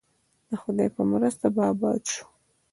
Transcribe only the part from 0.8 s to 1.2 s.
په